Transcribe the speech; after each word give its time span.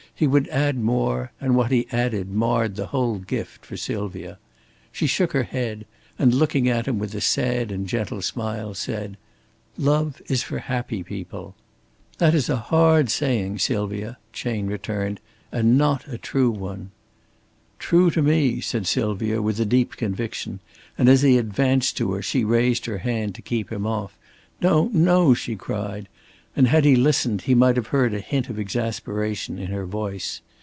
He 0.13 0.27
would 0.27 0.47
add 0.49 0.77
more, 0.77 1.31
and 1.41 1.55
what 1.55 1.71
he 1.71 1.87
added 1.91 2.29
marred 2.29 2.75
the 2.75 2.85
whole 2.87 3.17
gift 3.17 3.65
for 3.65 3.75
Sylvia. 3.75 4.37
She 4.91 5.07
shook 5.07 5.31
her 5.31 5.41
head, 5.41 5.87
and 6.19 6.31
looking 6.31 6.69
at 6.69 6.85
him 6.87 6.99
with 6.99 7.15
a 7.15 7.21
sad 7.21 7.71
and 7.71 7.87
gentle 7.87 8.21
smile, 8.21 8.75
said: 8.75 9.17
"Love 9.79 10.21
is 10.27 10.43
for 10.43 10.53
the 10.55 10.59
happy 10.69 11.01
people." 11.01 11.55
"That 12.19 12.35
is 12.35 12.49
a 12.49 12.55
hard 12.57 13.09
saying, 13.09 13.57
Sylvia," 13.59 14.19
Chayne 14.31 14.67
returned, 14.67 15.19
"and 15.51 15.75
not 15.75 16.07
a 16.07 16.19
true 16.19 16.51
one." 16.51 16.91
"True 17.79 18.11
to 18.11 18.21
me," 18.21 18.61
said 18.61 18.85
Sylvia, 18.85 19.41
with 19.41 19.59
a 19.59 19.65
deep 19.65 19.97
conviction, 19.97 20.59
and 20.99 21.09
as 21.09 21.23
he 21.23 21.39
advanced 21.39 21.97
to 21.97 22.11
her 22.13 22.21
she 22.21 22.43
raised 22.43 22.85
her 22.85 22.99
hand 22.99 23.33
to 23.33 23.41
keep 23.41 23.71
him 23.71 23.87
off. 23.87 24.19
"No, 24.61 24.87
no," 24.93 25.33
she 25.33 25.55
cried, 25.55 26.07
and 26.53 26.67
had 26.67 26.83
he 26.83 26.97
listened, 26.97 27.43
he 27.43 27.55
might 27.55 27.77
have 27.77 27.87
heard 27.87 28.13
a 28.13 28.19
hint 28.19 28.49
of 28.49 28.59
exasperation 28.59 29.57
in 29.57 29.67
her 29.67 29.85
voice. 29.85 30.41